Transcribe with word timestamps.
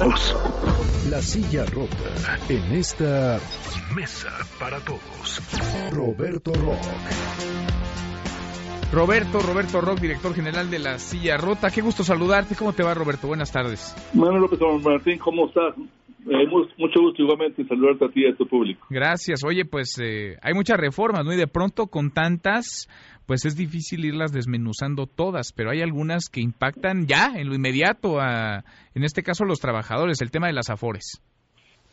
todos. 0.00 0.36
La 1.10 1.20
silla 1.20 1.64
rota 1.66 2.38
en 2.48 2.72
esta 2.72 3.38
mesa 3.94 4.30
para 4.58 4.80
todos. 4.80 5.40
Roberto 5.90 6.52
Rock. 6.54 6.78
Roberto, 8.92 9.40
Roberto 9.40 9.80
Rock, 9.80 10.00
director 10.00 10.34
general 10.34 10.70
de 10.70 10.78
La 10.80 10.98
Silla 10.98 11.36
Rota. 11.36 11.70
Qué 11.70 11.80
gusto 11.80 12.02
saludarte. 12.02 12.56
¿Cómo 12.56 12.72
te 12.72 12.82
va, 12.82 12.92
Roberto? 12.92 13.28
Buenas 13.28 13.52
tardes. 13.52 13.94
Manuel 14.14 14.42
López 14.42 14.58
Martín, 14.82 15.18
¿cómo 15.18 15.46
estás? 15.46 15.74
Eh, 16.28 16.46
mucho 16.76 17.00
gusto 17.00 17.22
igualmente 17.22 17.64
saludarte 17.64 18.04
a 18.04 18.08
ti 18.08 18.22
y 18.22 18.26
a 18.26 18.34
tu 18.34 18.46
público. 18.46 18.86
Gracias. 18.90 19.42
Oye, 19.44 19.64
pues 19.64 19.98
eh, 20.02 20.36
hay 20.42 20.54
muchas 20.54 20.78
reformas, 20.78 21.24
¿no? 21.24 21.32
Y 21.32 21.36
de 21.36 21.46
pronto 21.46 21.86
con 21.86 22.10
tantas, 22.10 22.88
pues 23.26 23.46
es 23.46 23.56
difícil 23.56 24.04
irlas 24.04 24.32
desmenuzando 24.32 25.06
todas, 25.06 25.52
pero 25.56 25.70
hay 25.70 25.80
algunas 25.80 26.28
que 26.28 26.40
impactan 26.40 27.06
ya, 27.06 27.32
en 27.36 27.48
lo 27.48 27.54
inmediato, 27.54 28.20
a, 28.20 28.64
en 28.94 29.04
este 29.04 29.22
caso, 29.22 29.44
a 29.44 29.46
los 29.46 29.60
trabajadores, 29.60 30.20
el 30.20 30.30
tema 30.30 30.48
de 30.48 30.52
las 30.52 30.68
afores. 30.68 31.22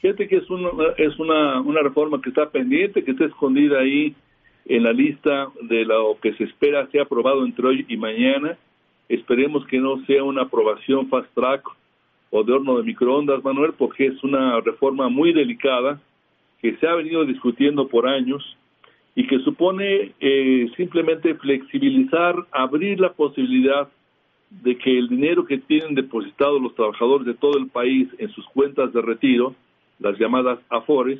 Fíjate 0.01 0.27
que 0.27 0.37
es 0.37 0.49
una, 0.49 0.69
es 0.97 1.17
una, 1.19 1.61
una 1.61 1.81
reforma 1.81 2.21
que 2.21 2.29
está 2.29 2.49
pendiente, 2.49 3.03
que 3.03 3.11
está 3.11 3.25
escondida 3.25 3.79
ahí 3.79 4.15
en 4.65 4.83
la 4.83 4.91
lista 4.91 5.47
de 5.61 5.85
lo 5.85 6.17
que 6.21 6.33
se 6.33 6.43
espera 6.43 6.87
sea 6.91 7.03
aprobado 7.03 7.45
entre 7.45 7.67
hoy 7.67 7.85
y 7.87 7.97
mañana. 7.97 8.57
Esperemos 9.09 9.65
que 9.67 9.79
no 9.79 10.05
sea 10.05 10.23
una 10.23 10.43
aprobación 10.43 11.07
fast 11.07 11.33
track 11.33 11.63
o 12.29 12.43
de 12.43 12.53
horno 12.53 12.77
de 12.77 12.83
microondas, 12.83 13.43
Manuel, 13.43 13.73
porque 13.77 14.07
es 14.07 14.23
una 14.23 14.59
reforma 14.61 15.09
muy 15.09 15.33
delicada 15.33 15.99
que 16.61 16.75
se 16.77 16.87
ha 16.87 16.95
venido 16.95 17.25
discutiendo 17.25 17.87
por 17.87 18.07
años 18.07 18.43
y 19.15 19.25
que 19.27 19.39
supone 19.39 20.13
eh, 20.19 20.69
simplemente 20.75 21.35
flexibilizar, 21.35 22.35
abrir 22.51 22.99
la 22.99 23.13
posibilidad 23.13 23.87
de 24.49 24.77
que 24.77 24.97
el 24.97 25.09
dinero 25.09 25.45
que 25.45 25.57
tienen 25.57 25.95
depositado 25.95 26.59
los 26.59 26.75
trabajadores 26.75 27.25
de 27.25 27.33
todo 27.33 27.57
el 27.57 27.67
país 27.67 28.07
en 28.17 28.29
sus 28.29 28.45
cuentas 28.47 28.93
de 28.93 29.01
retiro, 29.01 29.55
las 29.99 30.17
llamadas 30.19 30.59
AFORES, 30.69 31.19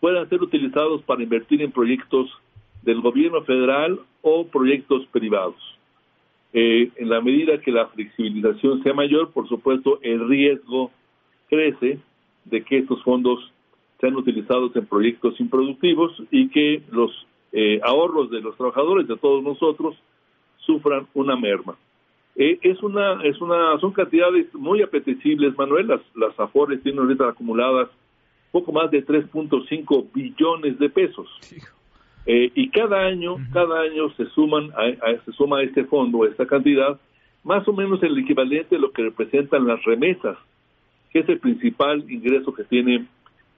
puedan 0.00 0.28
ser 0.28 0.42
utilizados 0.42 1.02
para 1.02 1.22
invertir 1.22 1.62
en 1.62 1.72
proyectos 1.72 2.30
del 2.82 3.00
gobierno 3.00 3.42
federal 3.42 4.00
o 4.20 4.46
proyectos 4.46 5.06
privados. 5.06 5.56
Eh, 6.56 6.92
en 6.94 7.08
la 7.08 7.20
medida 7.20 7.60
que 7.60 7.72
la 7.72 7.88
flexibilización 7.88 8.80
sea 8.84 8.94
mayor, 8.94 9.32
por 9.32 9.48
supuesto, 9.48 9.98
el 10.02 10.28
riesgo 10.28 10.92
crece 11.48 11.98
de 12.44 12.62
que 12.62 12.78
estos 12.78 13.02
fondos 13.02 13.52
sean 14.00 14.14
utilizados 14.14 14.74
en 14.76 14.86
proyectos 14.86 15.38
improductivos 15.40 16.12
y 16.30 16.48
que 16.50 16.80
los 16.92 17.10
eh, 17.50 17.80
ahorros 17.82 18.30
de 18.30 18.40
los 18.40 18.56
trabajadores, 18.56 19.08
de 19.08 19.16
todos 19.16 19.42
nosotros, 19.42 19.96
sufran 20.58 21.08
una 21.12 21.34
merma. 21.34 21.76
Eh, 22.36 22.60
es 22.62 22.80
una, 22.84 23.20
es 23.24 23.40
una, 23.40 23.76
son 23.80 23.92
cantidades 23.92 24.46
muy 24.54 24.80
apetecibles, 24.80 25.58
Manuel. 25.58 25.88
Las, 25.88 26.02
las 26.14 26.38
AFORES 26.38 26.84
tienen 26.84 27.00
ahorita 27.00 27.30
acumuladas 27.30 27.88
poco 28.52 28.70
más 28.70 28.92
de 28.92 29.04
3.5 29.04 30.06
billones 30.14 30.78
de 30.78 30.88
pesos. 30.88 31.28
Eh, 32.26 32.50
y 32.54 32.70
cada 32.70 33.00
año, 33.00 33.36
cada 33.52 33.80
año 33.80 34.10
se 34.16 34.26
suman 34.30 34.70
a, 34.72 35.24
se 35.24 35.32
suma 35.32 35.58
a 35.58 35.62
este 35.62 35.84
fondo, 35.84 36.22
a 36.22 36.28
esta 36.28 36.46
cantidad, 36.46 36.98
más 37.42 37.66
o 37.68 37.72
menos 37.72 38.02
el 38.02 38.18
equivalente 38.18 38.76
a 38.76 38.78
lo 38.78 38.92
que 38.92 39.02
representan 39.02 39.66
las 39.66 39.82
remesas, 39.84 40.38
que 41.12 41.18
es 41.20 41.28
el 41.28 41.38
principal 41.38 42.10
ingreso 42.10 42.54
que 42.54 42.64
tiene 42.64 43.06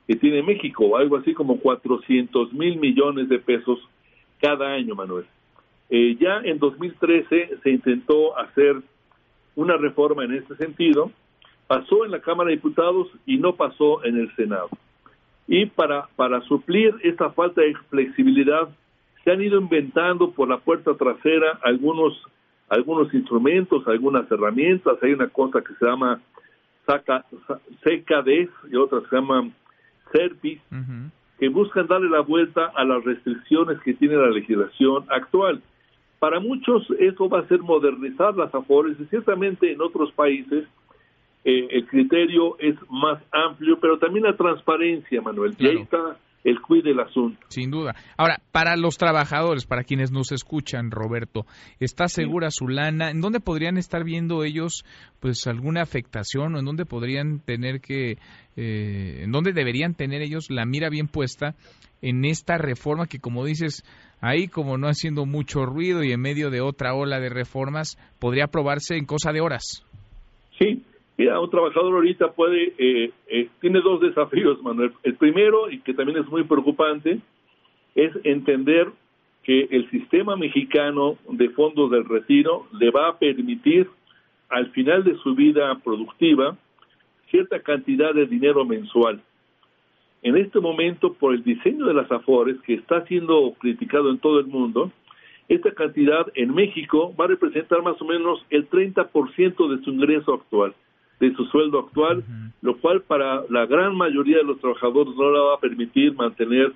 que 0.06 0.14
tiene 0.14 0.40
México, 0.40 0.96
algo 0.96 1.16
así 1.16 1.34
como 1.34 1.58
400 1.58 2.52
mil 2.52 2.78
millones 2.78 3.28
de 3.28 3.40
pesos 3.40 3.80
cada 4.40 4.72
año, 4.72 4.94
Manuel. 4.94 5.24
Eh, 5.90 6.16
ya 6.20 6.42
en 6.44 6.60
2013 6.60 7.58
se 7.60 7.70
intentó 7.70 8.38
hacer 8.38 8.76
una 9.56 9.76
reforma 9.76 10.24
en 10.24 10.34
este 10.34 10.54
sentido, 10.56 11.10
pasó 11.66 12.04
en 12.04 12.12
la 12.12 12.20
Cámara 12.20 12.50
de 12.50 12.56
Diputados 12.56 13.08
y 13.26 13.38
no 13.38 13.56
pasó 13.56 14.04
en 14.04 14.16
el 14.16 14.32
Senado 14.36 14.68
y 15.48 15.66
para, 15.66 16.08
para 16.16 16.40
suplir 16.42 16.94
esta 17.02 17.30
falta 17.30 17.60
de 17.60 17.74
flexibilidad 17.88 18.68
se 19.24 19.30
han 19.30 19.40
ido 19.40 19.60
inventando 19.60 20.30
por 20.30 20.48
la 20.48 20.58
puerta 20.58 20.94
trasera 20.94 21.58
algunos 21.62 22.14
algunos 22.68 23.12
instrumentos, 23.14 23.86
algunas 23.86 24.30
herramientas, 24.30 24.98
hay 25.00 25.12
una 25.12 25.28
cosa 25.28 25.62
que 25.62 25.72
se 25.74 25.86
llama 25.86 26.20
CKD 26.84 28.48
y 28.70 28.76
otra 28.76 29.00
se 29.08 29.16
llama 29.16 29.48
CERPIS, 30.12 30.60
que 31.38 31.48
buscan 31.48 31.86
darle 31.86 32.08
la 32.10 32.20
vuelta 32.20 32.72
a 32.74 32.84
las 32.84 33.04
restricciones 33.04 33.78
que 33.80 33.94
tiene 33.94 34.16
la 34.16 34.30
legislación 34.30 35.04
actual. 35.10 35.62
Para 36.18 36.40
muchos 36.40 36.88
eso 36.98 37.28
va 37.28 37.40
a 37.40 37.48
ser 37.48 37.60
modernizar 37.60 38.34
las 38.36 38.54
AFORES 38.54 38.98
y 38.98 39.04
ciertamente 39.06 39.70
en 39.70 39.80
otros 39.80 40.10
países 40.12 40.66
eh, 41.48 41.68
el 41.70 41.86
criterio 41.86 42.58
es 42.58 42.74
más 42.90 43.22
amplio, 43.30 43.78
pero 43.80 43.98
también 44.00 44.24
la 44.24 44.36
transparencia, 44.36 45.22
Manuel. 45.22 45.54
Y 45.58 45.68
ahí 45.68 45.76
está 45.76 46.18
el 46.42 46.60
cuide 46.60 46.90
del 46.90 46.98
asunto. 46.98 47.38
Sin 47.46 47.70
duda. 47.70 47.94
Ahora, 48.16 48.40
para 48.50 48.76
los 48.76 48.98
trabajadores, 48.98 49.64
para 49.64 49.84
quienes 49.84 50.10
nos 50.10 50.32
escuchan, 50.32 50.90
Roberto, 50.90 51.46
¿está 51.78 52.08
segura 52.08 52.50
su 52.50 52.66
lana? 52.66 53.10
¿En 53.10 53.20
dónde 53.20 53.38
podrían 53.38 53.76
estar 53.76 54.02
viendo 54.02 54.42
ellos 54.42 54.84
pues 55.20 55.46
alguna 55.46 55.82
afectación 55.82 56.56
o 56.56 56.58
en 56.58 56.64
dónde 56.64 56.84
podrían 56.84 57.38
tener 57.38 57.80
que, 57.80 58.18
eh, 58.56 59.20
en 59.22 59.30
dónde 59.30 59.52
deberían 59.52 59.94
tener 59.94 60.22
ellos 60.22 60.50
la 60.50 60.66
mira 60.66 60.88
bien 60.88 61.06
puesta 61.06 61.54
en 62.02 62.24
esta 62.24 62.58
reforma 62.58 63.06
que, 63.06 63.20
como 63.20 63.44
dices, 63.44 63.84
ahí 64.20 64.48
como 64.48 64.78
no 64.78 64.88
haciendo 64.88 65.26
mucho 65.26 65.64
ruido 65.64 66.02
y 66.02 66.10
en 66.10 66.20
medio 66.20 66.50
de 66.50 66.60
otra 66.60 66.94
ola 66.94 67.20
de 67.20 67.28
reformas, 67.28 67.96
podría 68.18 68.46
aprobarse 68.46 68.96
en 68.96 69.06
cosa 69.06 69.32
de 69.32 69.40
horas? 69.40 69.84
Sí, 70.58 70.82
Mira, 71.18 71.40
un 71.40 71.48
trabajador 71.48 71.94
ahorita 71.94 72.32
puede, 72.32 72.74
eh, 72.76 73.10
eh, 73.28 73.48
tiene 73.60 73.80
dos 73.80 74.00
desafíos, 74.00 74.62
Manuel. 74.62 74.92
El 75.02 75.14
primero, 75.14 75.70
y 75.70 75.80
que 75.80 75.94
también 75.94 76.18
es 76.18 76.28
muy 76.28 76.44
preocupante, 76.44 77.20
es 77.94 78.12
entender 78.24 78.88
que 79.42 79.66
el 79.70 79.88
sistema 79.90 80.36
mexicano 80.36 81.16
de 81.30 81.48
fondos 81.50 81.90
del 81.90 82.04
retiro 82.04 82.66
le 82.78 82.90
va 82.90 83.08
a 83.08 83.18
permitir 83.18 83.88
al 84.50 84.70
final 84.72 85.04
de 85.04 85.16
su 85.18 85.34
vida 85.34 85.74
productiva 85.82 86.56
cierta 87.30 87.60
cantidad 87.60 88.12
de 88.12 88.26
dinero 88.26 88.64
mensual. 88.64 89.20
En 90.22 90.36
este 90.36 90.60
momento, 90.60 91.14
por 91.14 91.32
el 91.32 91.42
diseño 91.42 91.86
de 91.86 91.94
las 91.94 92.10
AFORES, 92.10 92.60
que 92.62 92.74
está 92.74 93.06
siendo 93.06 93.54
criticado 93.58 94.10
en 94.10 94.18
todo 94.18 94.38
el 94.40 94.46
mundo, 94.46 94.90
esta 95.48 95.70
cantidad 95.72 96.26
en 96.34 96.54
México 96.54 97.14
va 97.18 97.24
a 97.24 97.28
representar 97.28 97.82
más 97.82 98.00
o 98.02 98.04
menos 98.04 98.44
el 98.50 98.68
30% 98.68 99.68
de 99.68 99.84
su 99.84 99.90
ingreso 99.90 100.34
actual 100.34 100.74
de 101.20 101.34
su 101.34 101.44
sueldo 101.46 101.80
actual, 101.80 102.24
lo 102.62 102.76
cual 102.78 103.02
para 103.02 103.44
la 103.48 103.66
gran 103.66 103.96
mayoría 103.96 104.38
de 104.38 104.44
los 104.44 104.60
trabajadores 104.60 105.14
no 105.16 105.32
le 105.32 105.38
va 105.38 105.54
a 105.54 105.60
permitir 105.60 106.14
mantener 106.14 106.72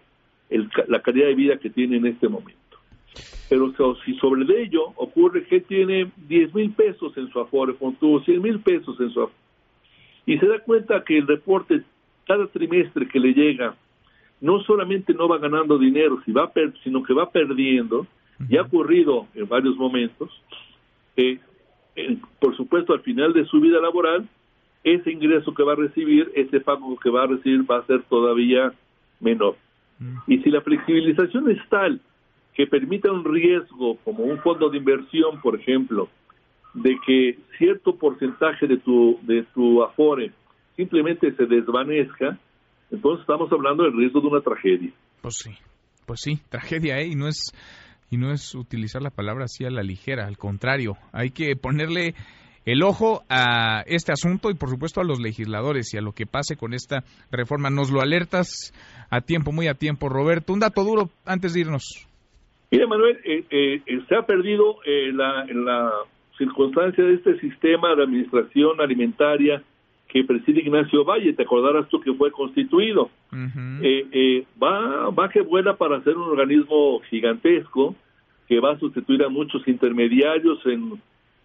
la 0.88 1.00
calidad 1.00 1.26
de 1.26 1.34
vida 1.34 1.58
que 1.58 1.70
tiene 1.70 1.96
en 1.98 2.06
este 2.06 2.28
momento. 2.28 2.58
Pero 3.48 3.72
si 4.04 4.14
sobre 4.14 4.62
ello 4.62 4.92
ocurre 4.96 5.44
que 5.44 5.60
tiene 5.60 6.10
10 6.28 6.54
mil 6.54 6.70
pesos 6.72 7.16
en 7.16 7.28
su 7.30 7.40
afore, 7.40 7.74
tuvo 7.98 8.20
100 8.22 8.40
mil 8.40 8.60
pesos 8.60 8.98
en 9.00 9.10
su 9.10 9.22
afore, 9.22 9.38
y 10.26 10.38
se 10.38 10.46
da 10.46 10.60
cuenta 10.60 11.02
que 11.04 11.18
el 11.18 11.26
reporte 11.26 11.82
cada 12.26 12.46
trimestre 12.46 13.08
que 13.08 13.18
le 13.18 13.32
llega 13.32 13.74
no 14.40 14.60
solamente 14.60 15.12
no 15.12 15.28
va 15.28 15.38
ganando 15.38 15.78
dinero, 15.78 16.22
sino 16.82 17.02
que 17.02 17.12
va 17.12 17.30
perdiendo, 17.30 18.06
y 18.48 18.56
ha 18.56 18.62
ocurrido 18.62 19.26
en 19.34 19.46
varios 19.48 19.76
momentos, 19.76 20.30
eh, 21.16 21.38
por 22.38 22.56
supuesto, 22.56 22.92
al 22.92 23.00
final 23.02 23.32
de 23.32 23.44
su 23.46 23.60
vida 23.60 23.80
laboral, 23.80 24.28
ese 24.84 25.10
ingreso 25.10 25.52
que 25.54 25.62
va 25.62 25.72
a 25.72 25.76
recibir, 25.76 26.30
ese 26.34 26.60
pago 26.60 26.96
que 26.98 27.10
va 27.10 27.24
a 27.24 27.26
recibir 27.26 27.70
va 27.70 27.78
a 27.78 27.86
ser 27.86 28.02
todavía 28.04 28.72
menor. 29.20 29.56
Mm. 29.98 30.16
Y 30.26 30.38
si 30.38 30.50
la 30.50 30.62
flexibilización 30.62 31.50
es 31.50 31.58
tal 31.68 32.00
que 32.54 32.66
permita 32.66 33.12
un 33.12 33.24
riesgo, 33.24 33.96
como 34.04 34.24
un 34.24 34.38
fondo 34.38 34.70
de 34.70 34.78
inversión, 34.78 35.40
por 35.40 35.58
ejemplo, 35.58 36.08
de 36.74 36.96
que 37.06 37.38
cierto 37.58 37.96
porcentaje 37.96 38.66
de 38.66 38.78
tu, 38.78 39.18
de 39.22 39.44
tu 39.54 39.82
afore 39.82 40.32
simplemente 40.76 41.32
se 41.32 41.46
desvanezca, 41.46 42.38
entonces 42.90 43.20
estamos 43.20 43.52
hablando 43.52 43.84
del 43.84 43.96
riesgo 43.96 44.20
de 44.20 44.28
una 44.28 44.40
tragedia. 44.40 44.90
Pues 45.20 45.36
sí, 45.36 45.50
pues 46.06 46.20
sí, 46.22 46.40
tragedia, 46.48 46.98
¿eh? 46.98 47.08
Y 47.08 47.14
no 47.14 47.28
es 47.28 47.52
y 48.10 48.16
no 48.16 48.32
es 48.32 48.54
utilizar 48.54 49.02
la 49.02 49.10
palabra 49.10 49.44
así 49.44 49.64
a 49.64 49.70
la 49.70 49.82
ligera, 49.82 50.26
al 50.26 50.36
contrario, 50.36 50.96
hay 51.12 51.30
que 51.30 51.54
ponerle 51.56 52.14
el 52.66 52.82
ojo 52.82 53.22
a 53.28 53.82
este 53.86 54.12
asunto 54.12 54.50
y 54.50 54.54
por 54.54 54.68
supuesto 54.68 55.00
a 55.00 55.04
los 55.04 55.20
legisladores 55.20 55.94
y 55.94 55.98
a 55.98 56.02
lo 56.02 56.12
que 56.12 56.26
pase 56.26 56.56
con 56.56 56.74
esta 56.74 57.04
reforma. 57.30 57.70
Nos 57.70 57.90
lo 57.90 58.00
alertas 58.00 58.72
a 59.10 59.20
tiempo, 59.20 59.52
muy 59.52 59.68
a 59.68 59.74
tiempo, 59.74 60.08
Roberto. 60.08 60.52
Un 60.52 60.60
dato 60.60 60.84
duro 60.84 61.10
antes 61.24 61.54
de 61.54 61.60
irnos. 61.60 62.06
Mira, 62.70 62.86
Manuel, 62.86 63.18
eh, 63.24 63.44
eh, 63.50 63.82
se 64.08 64.14
ha 64.14 64.22
perdido 64.22 64.76
eh, 64.84 65.12
la, 65.12 65.90
circunstancia 66.38 67.04
de 67.04 67.14
este 67.14 67.38
sistema 67.38 67.94
de 67.94 68.04
administración 68.04 68.80
alimentaria 68.80 69.62
que 70.08 70.24
preside 70.24 70.60
Ignacio 70.60 71.04
Valle, 71.04 71.34
te 71.34 71.42
acordarás 71.42 71.86
tú 71.90 72.00
que 72.00 72.14
fue 72.14 72.30
constituido. 72.30 73.10
Eh, 73.32 74.06
eh, 74.12 74.44
va, 74.60 75.10
va 75.10 75.28
que 75.28 75.40
vuela 75.40 75.76
para 75.76 76.02
ser 76.02 76.16
un 76.16 76.28
organismo 76.30 77.00
gigantesco 77.08 77.94
que 78.48 78.58
va 78.58 78.72
a 78.72 78.78
sustituir 78.78 79.22
a 79.22 79.28
muchos 79.28 79.66
intermediarios 79.68 80.58
en, 80.66 81.00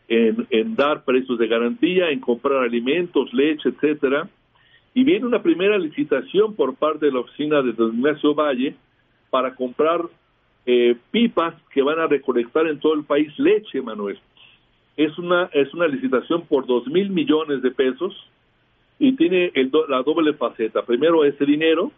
en, 0.08 0.48
en 0.50 0.76
dar 0.76 1.04
precios 1.04 1.38
de 1.38 1.48
garantía, 1.48 2.10
en 2.10 2.20
comprar 2.20 2.64
alimentos, 2.64 3.32
leche, 3.34 3.70
etcétera. 3.70 4.28
Y 4.96 5.04
viene 5.04 5.26
una 5.26 5.44
primera 5.44 5.78
licitación 5.78 6.56
por 6.56 6.76
parte 6.76 7.06
de 7.06 7.12
la 7.12 7.20
oficina 7.20 7.62
de 7.62 7.74
Don 7.74 7.94
Ignacio 7.96 8.34
Valle 8.34 8.76
para 9.30 9.54
comprar 9.54 10.02
eh, 10.66 10.96
pipas 11.12 11.54
que 11.72 11.84
van 11.84 12.00
a 12.00 12.08
recolectar 12.08 12.66
en 12.66 12.80
todo 12.80 12.94
el 12.94 13.04
país 13.04 13.32
leche, 13.38 13.82
Manuel. 13.82 14.18
Es 14.98 15.18
una, 15.20 15.50
es 15.54 15.74
una 15.74 15.88
licitación 15.88 16.44
por 16.48 16.66
dos 16.66 16.88
mil 16.88 17.10
millones 17.10 17.62
de 17.62 17.72
pesos 17.72 18.16
y 19.00 19.16
tiene 19.16 19.52
el 19.54 19.72
la 19.90 20.02
doble 20.04 20.34
faceta. 20.34 20.84
Primero, 20.84 21.26
ese 21.26 21.46
dinero 21.46 21.92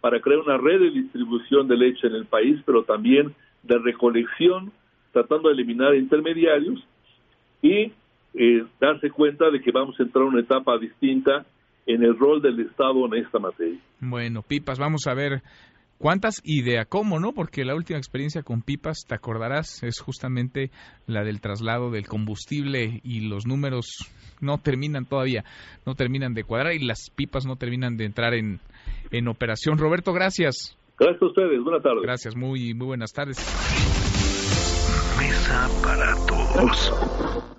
para 0.00 0.20
crear 0.20 0.40
una 0.40 0.56
red 0.56 0.80
de 0.80 0.90
distribución 0.90 1.66
de 1.66 1.76
leche 1.76 2.06
en 2.06 2.14
el 2.14 2.26
país, 2.26 2.60
pero 2.64 2.84
también 2.84 3.34
de 3.62 3.78
recolección, 3.78 4.70
tratando 5.12 5.48
de 5.48 5.54
eliminar 5.54 5.94
intermediarios 5.94 6.86
y 7.62 7.92
eh, 8.34 8.64
darse 8.80 9.10
cuenta 9.10 9.50
de 9.50 9.60
que 9.60 9.72
vamos 9.72 9.98
a 9.98 10.02
entrar 10.02 10.24
a 10.24 10.28
una 10.28 10.40
etapa 10.40 10.78
distinta 10.78 11.44
en 11.86 12.02
el 12.02 12.16
rol 12.18 12.42
del 12.42 12.60
Estado 12.60 13.06
en 13.06 13.14
esta 13.14 13.38
materia. 13.38 13.78
Bueno, 14.00 14.42
Pipas, 14.42 14.78
vamos 14.78 15.06
a 15.06 15.14
ver 15.14 15.42
cuántas 15.98 16.40
y 16.44 16.62
de 16.62 16.78
a 16.78 16.84
cómo, 16.84 17.18
¿no? 17.18 17.32
Porque 17.32 17.64
la 17.64 17.74
última 17.74 17.98
experiencia 17.98 18.42
con 18.42 18.62
Pipas, 18.62 19.04
te 19.06 19.14
acordarás, 19.14 19.82
es 19.82 20.00
justamente 20.00 20.70
la 21.06 21.24
del 21.24 21.40
traslado 21.40 21.90
del 21.90 22.06
combustible 22.06 23.00
y 23.02 23.20
los 23.28 23.46
números 23.46 23.86
no 24.40 24.58
terminan 24.58 25.06
todavía, 25.06 25.44
no 25.84 25.94
terminan 25.94 26.34
de 26.34 26.44
cuadrar 26.44 26.74
y 26.74 26.80
las 26.80 27.10
pipas 27.14 27.46
no 27.46 27.56
terminan 27.56 27.96
de 27.96 28.04
entrar 28.04 28.34
en, 28.34 28.60
en 29.10 29.28
operación. 29.28 29.78
Roberto, 29.78 30.12
gracias. 30.12 30.76
Gracias 30.98 31.22
a 31.22 31.26
ustedes, 31.26 31.62
buenas 31.62 31.82
tardes. 31.82 32.02
Gracias, 32.02 32.36
muy, 32.36 32.74
muy 32.74 32.86
buenas 32.86 33.12
tardes. 33.12 33.38
Mesa 35.18 35.68
para 35.82 36.14
todos. 36.26 37.52